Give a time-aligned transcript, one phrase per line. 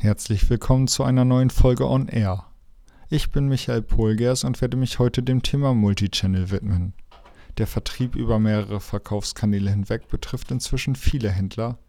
[0.00, 2.44] Herzlich willkommen zu einer neuen Folge On Air.
[3.10, 6.92] Ich bin Michael Polgers und werde mich heute dem Thema Multichannel widmen.
[7.58, 11.80] Der Vertrieb über mehrere Verkaufskanäle hinweg betrifft inzwischen viele Händler.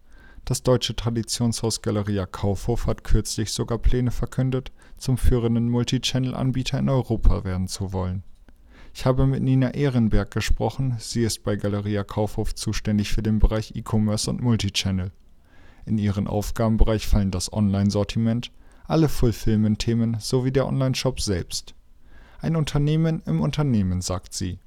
[0.44, 7.44] Das deutsche Traditionshaus Galeria Kaufhof hat kürzlich sogar Pläne verkündet, zum führenden Multichannel-Anbieter in Europa
[7.44, 8.24] werden zu wollen.
[8.92, 13.76] Ich habe mit Nina Ehrenberg gesprochen, sie ist bei Galeria Kaufhof zuständig für den Bereich
[13.76, 15.12] E-Commerce und Multichannel.
[15.86, 18.50] In ihren Aufgabenbereich fallen das Online-Sortiment,
[18.86, 21.74] alle Fulfillment-Themen sowie der Online-Shop selbst.
[22.40, 24.58] Ein Unternehmen im Unternehmen, sagt sie.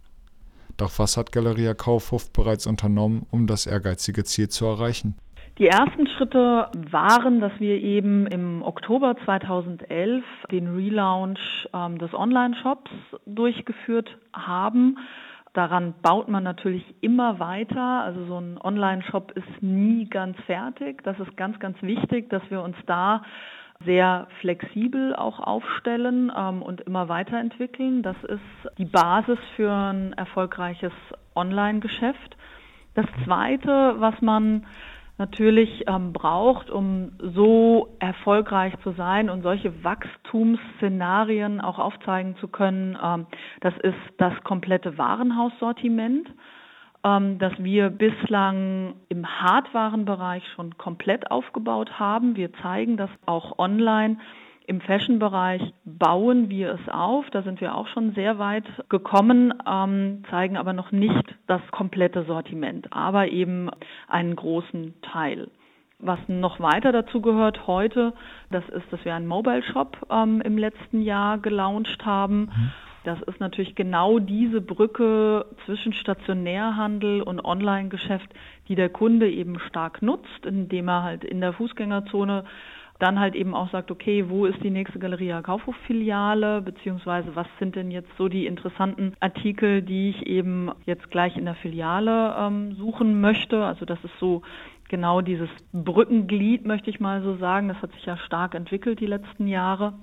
[0.77, 5.15] Doch was hat Galeria Kaufhof bereits unternommen, um das ehrgeizige Ziel zu erreichen?
[5.59, 12.89] Die ersten Schritte waren, dass wir eben im Oktober 2011 den Relaunch ähm, des Online-Shops
[13.27, 14.97] durchgeführt haben.
[15.53, 18.03] Daran baut man natürlich immer weiter.
[18.03, 21.03] Also so ein Online-Shop ist nie ganz fertig.
[21.03, 23.21] Das ist ganz, ganz wichtig, dass wir uns da
[23.85, 28.01] sehr flexibel auch aufstellen ähm, und immer weiterentwickeln.
[28.01, 30.93] Das ist die Basis für ein erfolgreiches
[31.35, 32.37] Online-Geschäft.
[32.95, 34.65] Das Zweite, was man
[35.17, 42.97] natürlich ähm, braucht, um so erfolgreich zu sein und solche Wachstumsszenarien auch aufzeigen zu können,
[43.01, 43.27] ähm,
[43.61, 46.27] das ist das komplette Warenhaussortiment,
[47.03, 52.35] ähm, das wir bislang im Hardwarenbereich schon komplett aufgebaut haben.
[52.35, 54.17] Wir zeigen das auch online
[54.65, 57.29] im Fashion-Bereich bauen wir es auf.
[57.31, 62.23] Da sind wir auch schon sehr weit gekommen, ähm, zeigen aber noch nicht das komplette
[62.23, 63.69] Sortiment, aber eben
[64.07, 65.49] einen großen Teil.
[65.99, 68.13] Was noch weiter dazu gehört heute,
[68.51, 72.41] das ist, dass wir einen Mobile Shop ähm, im letzten Jahr gelauncht haben.
[72.41, 72.71] Mhm.
[73.03, 78.33] Das ist natürlich genau diese Brücke zwischen Stationärhandel und Online-Geschäft,
[78.67, 82.45] die der Kunde eben stark nutzt, indem er halt in der Fußgängerzone
[83.03, 87.75] dann halt eben auch sagt, okay, wo ist die nächste Galeria Kaufhof-Filiale, beziehungsweise was sind
[87.75, 92.75] denn jetzt so die interessanten Artikel, die ich eben jetzt gleich in der Filiale ähm,
[92.75, 93.65] suchen möchte.
[93.65, 94.41] Also das ist so
[94.87, 97.67] genau dieses Brückenglied, möchte ich mal so sagen.
[97.67, 99.95] Das hat sich ja stark entwickelt die letzten Jahre.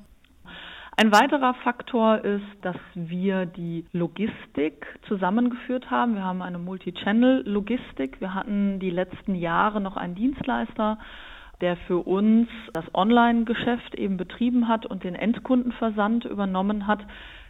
[0.99, 6.17] Ein weiterer Faktor ist, dass wir die Logistik zusammengeführt haben.
[6.17, 8.21] Wir haben eine Multi-Channel-Logistik.
[8.21, 10.99] Wir hatten die letzten Jahre noch einen Dienstleister
[11.61, 17.01] der für uns das Online-Geschäft eben betrieben hat und den Endkundenversand übernommen hat.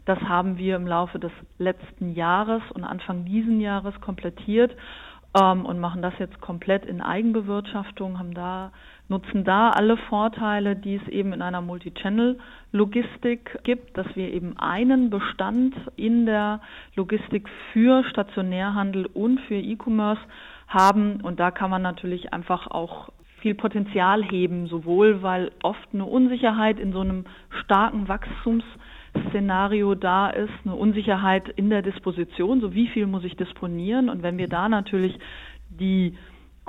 [0.04, 4.74] Das haben wir im Laufe des letzten Jahres und Anfang diesen Jahres komplettiert
[5.38, 8.72] ähm, und machen das jetzt komplett in Eigenbewirtschaftung, haben da,
[9.08, 15.10] nutzen da alle Vorteile, die es eben in einer Multi-Channel-Logistik gibt, dass wir eben einen
[15.10, 16.60] Bestand in der
[16.96, 20.22] Logistik für Stationärhandel und für E-Commerce
[20.66, 21.20] haben.
[21.20, 23.10] Und da kann man natürlich einfach auch
[23.40, 27.24] viel Potenzial heben, sowohl weil oft eine Unsicherheit in so einem
[27.64, 34.08] starken Wachstumsszenario da ist, eine Unsicherheit in der Disposition, so wie viel muss ich disponieren.
[34.08, 35.18] Und wenn wir da natürlich
[35.68, 36.16] die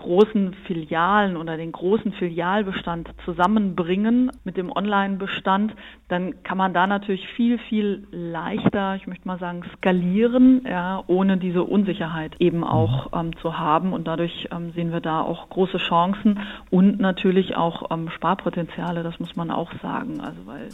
[0.02, 5.74] großen Filialen oder den großen Filialbestand zusammenbringen mit dem Online-Bestand,
[6.08, 11.38] dann kann man da natürlich viel, viel leichter, ich möchte mal sagen, skalieren, ja, ohne
[11.38, 13.20] diese Unsicherheit eben auch mhm.
[13.20, 13.94] ähm, zu haben.
[13.94, 16.40] Und dadurch ähm, sehen wir da auch große Chancen
[16.70, 20.20] und natürlich auch ähm, Sparpotenziale, das muss man auch sagen.
[20.22, 20.70] Also weil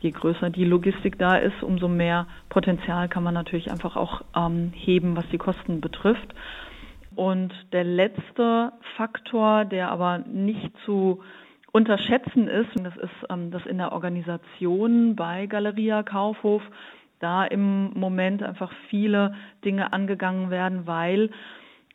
[0.00, 4.72] je größer die Logistik da ist, umso mehr Potenzial kann man natürlich einfach auch ähm,
[4.74, 6.34] heben, was die Kosten betrifft.
[7.16, 11.22] Und der letzte Faktor, der aber nicht zu
[11.72, 16.62] unterschätzen ist, und das ist, ähm, dass in der Organisation bei Galeria Kaufhof
[17.18, 19.34] da im Moment einfach viele
[19.64, 21.30] Dinge angegangen werden, weil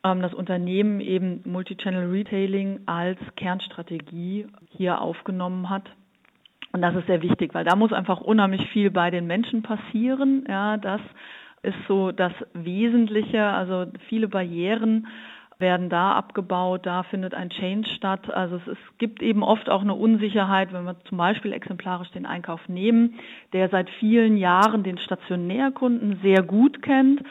[0.03, 5.83] ähm, das Unternehmen eben Multichannel Retailing als Kernstrategie hier aufgenommen hat.
[6.73, 10.45] Und das ist sehr wichtig, weil da muss einfach unheimlich viel bei den Menschen passieren,
[10.47, 11.01] ja, dass
[11.63, 13.43] ist so das Wesentliche.
[13.43, 15.07] Also viele Barrieren
[15.61, 18.33] werden da abgebaut, da findet ein Change statt.
[18.33, 22.25] Also es, es, gibt eben oft auch eine Unsicherheit, wenn wir zum Beispiel exemplarisch den
[22.25, 23.19] Einkauf nehmen,
[23.53, 27.21] der seit vielen Jahren den Stationärkunden sehr gut kennt,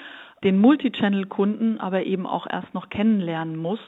[0.44, 3.80] den Multichannel-Kunden aber eben auch erst noch kennenlernen muss.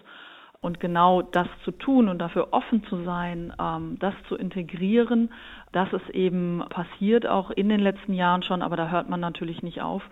[0.63, 5.31] Und genau das zu tun und dafür offen zu sein, ähm, das zu integrieren,
[5.73, 9.63] das ist eben passiert auch in den letzten Jahren schon, aber da hört man natürlich
[9.63, 10.03] nicht auf,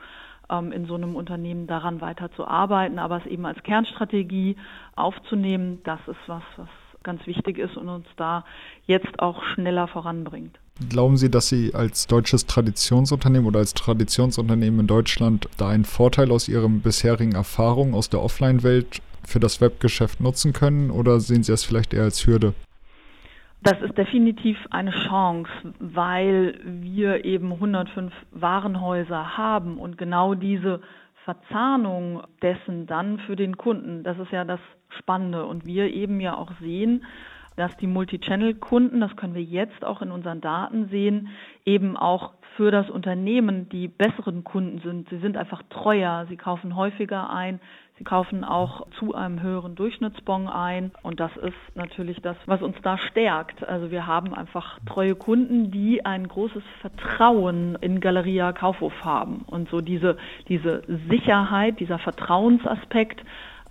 [0.50, 4.56] ähm, in so einem Unternehmen daran weiter zu arbeiten, aber es eben als Kernstrategie
[4.96, 6.68] aufzunehmen, das ist was, was
[7.04, 8.44] ganz wichtig ist und uns da
[8.86, 10.58] jetzt auch schneller voranbringt.
[10.88, 16.32] Glauben Sie, dass Sie als deutsches Traditionsunternehmen oder als Traditionsunternehmen in Deutschland da einen Vorteil
[16.32, 21.52] aus Ihren bisherigen Erfahrungen aus der Offline-Welt für das Webgeschäft nutzen können oder sehen Sie
[21.52, 22.54] es vielleicht eher als Hürde?
[23.62, 30.80] Das ist definitiv eine Chance, weil wir eben 105 Warenhäuser haben und genau diese
[31.24, 34.60] Verzahnung dessen dann für den Kunden, das ist ja das
[34.98, 37.04] Spannende und wir eben ja auch sehen,
[37.56, 41.28] dass die Multichannel-Kunden, das können wir jetzt auch in unseren Daten sehen,
[41.66, 45.08] eben auch für das Unternehmen die besseren Kunden sind.
[45.10, 47.60] Sie sind einfach treuer, sie kaufen häufiger ein,
[48.00, 52.76] sie kaufen auch zu einem höheren Durchschnittsbon ein und das ist natürlich das, was uns
[52.82, 53.62] da stärkt.
[53.68, 59.68] Also wir haben einfach treue Kunden, die ein großes Vertrauen in Galeria Kaufhof haben und
[59.68, 60.16] so diese,
[60.48, 63.22] diese Sicherheit, dieser Vertrauensaspekt,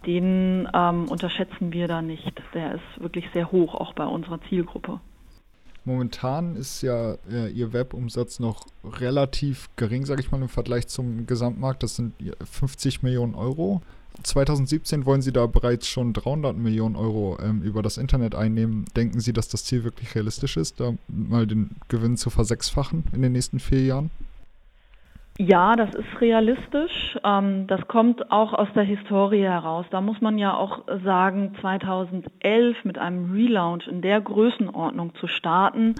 [0.05, 2.39] den ähm, unterschätzen wir da nicht.
[2.53, 4.99] Der ist wirklich sehr hoch, auch bei unserer Zielgruppe.
[5.85, 11.25] Momentan ist ja äh, Ihr Webumsatz noch relativ gering, sage ich mal, im Vergleich zum
[11.25, 11.81] Gesamtmarkt.
[11.81, 13.81] Das sind 50 Millionen Euro.
[14.23, 18.85] 2017 wollen Sie da bereits schon 300 Millionen Euro ähm, über das Internet einnehmen.
[18.95, 23.21] Denken Sie, dass das Ziel wirklich realistisch ist, da mal den Gewinn zu versechsfachen in
[23.21, 24.11] den nächsten vier Jahren?
[25.41, 27.17] Ja, das ist realistisch.
[27.23, 29.85] Ähm, das kommt auch aus der Historie heraus.
[29.89, 35.95] Da muss man ja auch sagen, 2011 mit einem Relaunch in der Größenordnung zu starten,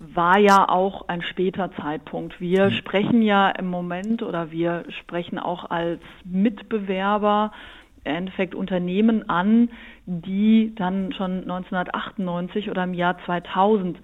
[0.00, 2.40] war ja auch ein später Zeitpunkt.
[2.40, 2.70] Wir mhm.
[2.70, 7.52] sprechen ja im Moment oder wir sprechen auch als Mitbewerber
[8.04, 9.68] im Endeffekt Unternehmen an,
[10.06, 13.98] die dann schon 1998 oder im Jahr 2000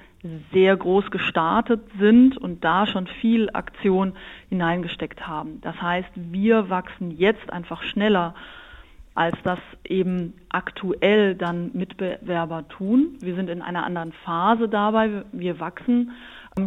[0.52, 4.12] sehr groß gestartet sind und da schon viel Aktion
[4.50, 5.60] hineingesteckt haben.
[5.62, 8.34] Das heißt, wir wachsen jetzt einfach schneller,
[9.16, 13.16] als das eben aktuell dann Mitbewerber tun.
[13.20, 15.24] Wir sind in einer anderen Phase dabei.
[15.32, 16.12] Wir wachsen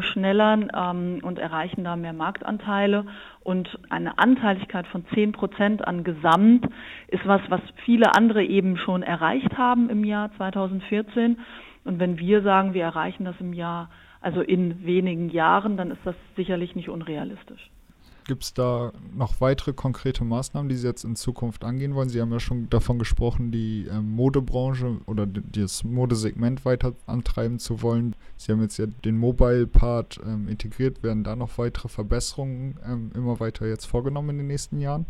[0.01, 3.05] schneller ähm, und erreichen da mehr Marktanteile.
[3.41, 6.67] Und eine Anteiligkeit von 10 Prozent an Gesamt
[7.07, 11.39] ist was, was viele andere eben schon erreicht haben im Jahr 2014.
[11.85, 13.89] Und wenn wir sagen, wir erreichen das im Jahr,
[14.21, 17.69] also in wenigen Jahren, dann ist das sicherlich nicht unrealistisch.
[18.29, 22.09] Gibt es da noch weitere konkrete Maßnahmen, die Sie jetzt in Zukunft angehen wollen?
[22.09, 27.81] Sie haben ja schon davon gesprochen, die ähm, Modebranche oder das Modesegment weiter antreiben zu
[27.81, 28.15] wollen.
[28.37, 31.01] Sie haben jetzt ja den Mobile-Part ähm, integriert.
[31.01, 35.07] Werden da noch weitere Verbesserungen ähm, immer weiter jetzt vorgenommen in den nächsten Jahren?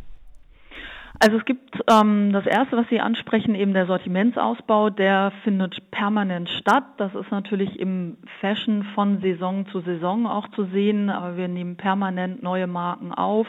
[1.17, 6.49] Also es gibt ähm, das Erste, was Sie ansprechen, eben der Sortimentsausbau, der findet permanent
[6.49, 6.83] statt.
[6.97, 11.75] Das ist natürlich im Fashion von Saison zu Saison auch zu sehen, aber wir nehmen
[11.75, 13.47] permanent neue Marken auf,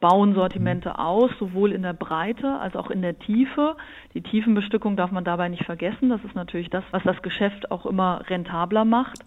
[0.00, 3.76] bauen Sortimente aus, sowohl in der Breite als auch in der Tiefe.
[4.14, 6.08] Die Tiefenbestückung darf man dabei nicht vergessen.
[6.08, 9.24] Das ist natürlich das, was das Geschäft auch immer rentabler macht.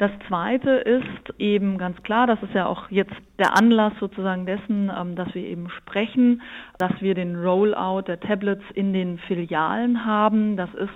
[0.00, 4.90] Das Zweite ist eben ganz klar, das ist ja auch jetzt der Anlass sozusagen dessen,
[4.98, 6.40] ähm, dass wir eben sprechen,
[6.78, 10.56] dass wir den Rollout der Tablets in den Filialen haben.
[10.56, 10.88] Das ist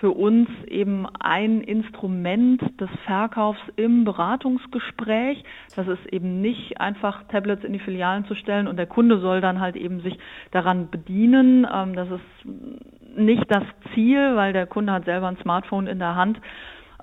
[0.00, 5.44] für uns eben ein Instrument des Verkaufs im Beratungsgespräch.
[5.74, 9.42] Das ist eben nicht einfach Tablets in die Filialen zu stellen und der Kunde soll
[9.42, 10.18] dann halt eben sich
[10.52, 11.66] daran bedienen.
[11.70, 16.14] Ähm, das ist nicht das Ziel, weil der Kunde hat selber ein Smartphone in der
[16.14, 16.40] Hand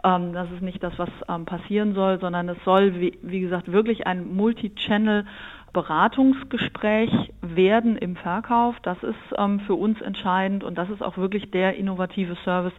[0.03, 3.71] ähm, das ist nicht das, was ähm, passieren soll, sondern es soll, wie, wie gesagt,
[3.71, 5.25] wirklich ein Multi-Channel
[5.73, 7.11] Beratungsgespräch
[7.41, 8.75] werden im Verkauf.
[8.83, 12.73] Das ist ähm, für uns entscheidend und das ist auch wirklich der innovative Service,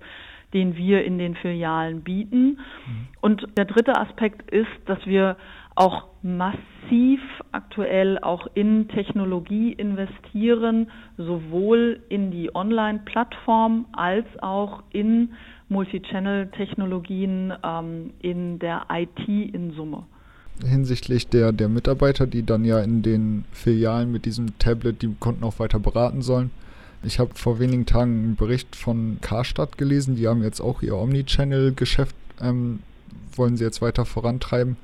[0.53, 2.61] den wir in den Filialen bieten.
[2.87, 3.09] Mhm.
[3.21, 5.37] Und der dritte Aspekt ist, dass wir
[5.75, 15.33] auch massiv aktuell auch in Technologie investieren, sowohl in die Online-Plattform als auch in
[15.75, 20.05] Multichannel-Technologien ähm, in der IT in Summe.
[20.65, 25.43] Hinsichtlich der, der Mitarbeiter, die dann ja in den Filialen mit diesem Tablet die Kunden
[25.43, 26.53] auch weiter beraten sollen.
[27.03, 30.97] Ich habe vor wenigen Tagen einen Bericht von Karstadt gelesen, die haben jetzt auch ihr
[30.97, 32.79] Omnichannel-Geschäft, ähm,
[33.35, 34.77] wollen sie jetzt weiter vorantreiben.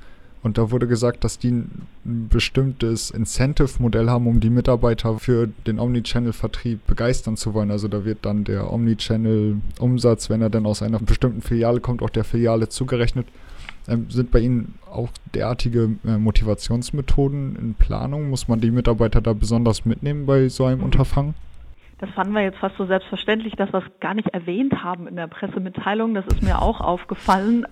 [0.43, 5.79] Und da wurde gesagt, dass die ein bestimmtes Incentive-Modell haben, um die Mitarbeiter für den
[5.79, 7.69] Omnichannel-Vertrieb begeistern zu wollen.
[7.69, 12.09] Also da wird dann der Omnichannel-Umsatz, wenn er dann aus einer bestimmten Filiale kommt, auch
[12.09, 13.27] der Filiale zugerechnet.
[13.87, 18.29] Ähm, sind bei Ihnen auch derartige äh, Motivationsmethoden in Planung?
[18.29, 21.35] Muss man die Mitarbeiter da besonders mitnehmen bei so einem Unterfangen?
[22.01, 25.15] Das fanden wir jetzt fast so selbstverständlich, dass wir es gar nicht erwähnt haben in
[25.15, 26.15] der Pressemitteilung.
[26.15, 27.67] Das ist mir auch aufgefallen.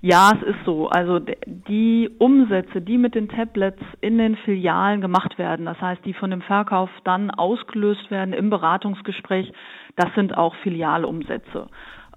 [0.00, 0.88] Ja, es ist so.
[0.88, 6.12] Also die Umsätze, die mit den Tablets in den Filialen gemacht werden, das heißt, die
[6.12, 9.52] von dem Verkauf dann ausgelöst werden im Beratungsgespräch,
[9.94, 11.68] das sind auch Filialumsätze.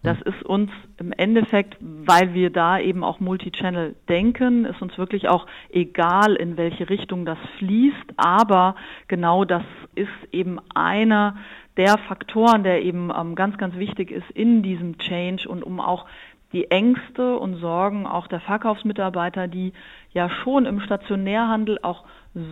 [0.03, 5.29] Das ist uns im Endeffekt, weil wir da eben auch Multichannel denken, ist uns wirklich
[5.29, 8.13] auch egal, in welche Richtung das fließt.
[8.17, 8.75] Aber
[9.07, 11.35] genau das ist eben einer
[11.77, 16.05] der Faktoren, der eben ähm, ganz, ganz wichtig ist in diesem Change und um auch
[16.53, 19.73] die Ängste und Sorgen auch der Verkaufsmitarbeiter, die
[20.13, 22.03] ja schon im Stationärhandel auch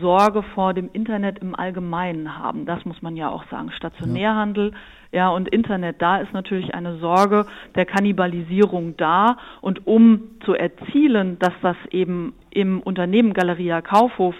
[0.01, 2.65] Sorge vor dem Internet im Allgemeinen haben.
[2.65, 3.72] Das muss man ja auch sagen.
[3.72, 4.74] Stationärhandel,
[5.12, 9.38] ja, und Internet, da ist natürlich eine Sorge der Kannibalisierung da.
[9.62, 14.36] Und um zu erzielen, dass das eben im Unternehmen Galeria Kaufhof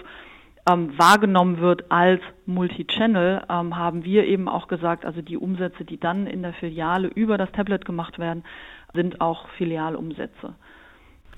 [0.70, 5.98] ähm, wahrgenommen wird als Multichannel, ähm, haben wir eben auch gesagt, also die Umsätze, die
[5.98, 8.44] dann in der Filiale über das Tablet gemacht werden,
[8.94, 10.54] sind auch Filialumsätze.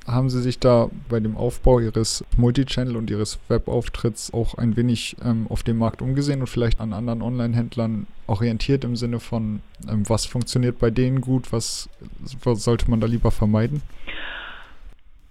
[0.07, 5.17] Haben Sie sich da bei dem Aufbau Ihres Multichannel und Ihres Webauftritts auch ein wenig
[5.25, 10.09] ähm, auf dem Markt umgesehen und vielleicht an anderen Online-Händlern orientiert im Sinne von, ähm,
[10.09, 11.89] was funktioniert bei denen gut, was,
[12.43, 13.81] was sollte man da lieber vermeiden?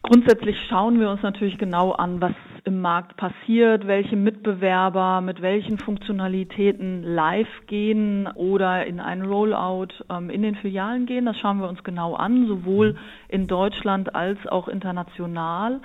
[0.04, 5.78] Grundsätzlich schauen wir uns natürlich genau an, was im Markt passiert, welche Mitbewerber mit welchen
[5.78, 11.26] Funktionalitäten live gehen oder in einen Rollout ähm, in den Filialen gehen.
[11.26, 12.98] Das schauen wir uns genau an, sowohl
[13.30, 15.82] in Deutschland als auch international.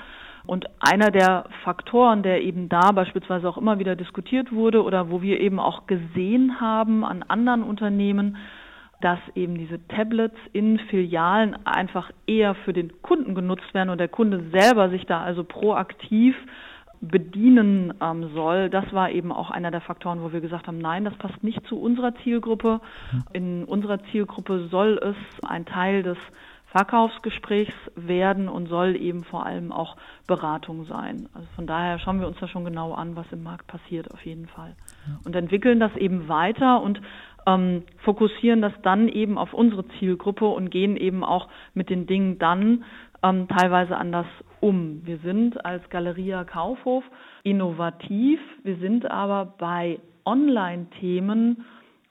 [0.46, 5.20] Und einer der Faktoren, der eben da beispielsweise auch immer wieder diskutiert wurde oder wo
[5.20, 8.37] wir eben auch gesehen haben an anderen Unternehmen,
[9.06, 14.08] dass eben diese Tablets in Filialen einfach eher für den Kunden genutzt werden und der
[14.08, 16.34] Kunde selber sich da also proaktiv
[17.00, 18.68] bedienen ähm, soll.
[18.68, 21.64] Das war eben auch einer der Faktoren, wo wir gesagt haben, nein, das passt nicht
[21.68, 22.80] zu unserer Zielgruppe.
[23.32, 26.18] In unserer Zielgruppe soll es ein Teil des
[26.72, 29.96] Verkaufsgesprächs werden und soll eben vor allem auch
[30.26, 31.28] Beratung sein.
[31.32, 34.26] Also von daher schauen wir uns da schon genau an, was im Markt passiert, auf
[34.26, 34.75] jeden Fall.
[35.25, 37.00] Und entwickeln das eben weiter und
[37.46, 42.38] ähm, fokussieren das dann eben auf unsere Zielgruppe und gehen eben auch mit den Dingen
[42.38, 42.84] dann
[43.22, 44.26] ähm, teilweise anders
[44.60, 45.02] um.
[45.04, 47.04] Wir sind als Galeria Kaufhof
[47.44, 51.64] innovativ, wir sind aber bei Online-Themen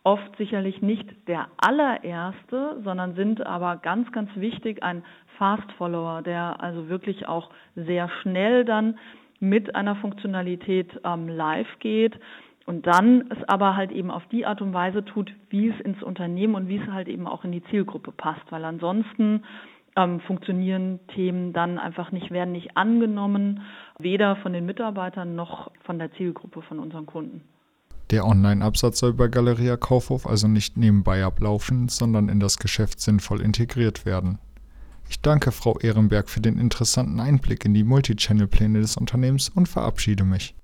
[0.04, 5.04] oft sicherlich nicht der allererste, sondern sind aber ganz, ganz wichtig ein
[5.38, 8.98] Fast Follower, der also wirklich auch sehr schnell dann
[9.40, 12.18] mit einer Funktionalität ähm, live geht
[12.66, 16.02] und dann es aber halt eben auf die Art und Weise tut, wie es ins
[16.02, 19.44] Unternehmen und wie es halt eben auch in die Zielgruppe passt, weil ansonsten
[19.96, 23.62] ähm, funktionieren Themen dann einfach nicht, werden nicht angenommen,
[24.00, 27.42] weder von den Mitarbeitern noch von der Zielgruppe von unseren Kunden.
[28.12, 33.42] Der Online-Absatz soll bei Galeria Kaufhof also nicht nebenbei ablaufen, sondern in das Geschäft sinnvoll
[33.42, 34.38] integriert werden.
[35.10, 40.24] Ich danke Frau Ehrenberg für den interessanten Einblick in die Multichannel-Pläne des Unternehmens und verabschiede
[40.24, 40.56] mich.